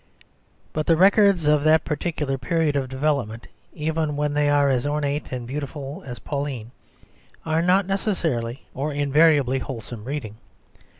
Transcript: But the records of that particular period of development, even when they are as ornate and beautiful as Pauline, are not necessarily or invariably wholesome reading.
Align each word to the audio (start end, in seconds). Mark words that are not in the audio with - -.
But 0.73 0.87
the 0.87 0.97
records 0.97 1.45
of 1.45 1.63
that 1.63 1.85
particular 1.85 2.35
period 2.39 2.75
of 2.75 2.89
development, 2.89 3.45
even 3.71 4.15
when 4.15 4.33
they 4.33 4.49
are 4.49 4.67
as 4.67 4.87
ornate 4.87 5.31
and 5.31 5.45
beautiful 5.45 6.01
as 6.07 6.17
Pauline, 6.17 6.71
are 7.45 7.61
not 7.61 7.85
necessarily 7.85 8.65
or 8.73 8.91
invariably 8.91 9.59
wholesome 9.59 10.05
reading. 10.05 10.37